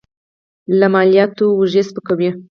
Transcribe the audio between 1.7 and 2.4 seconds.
سپکوي.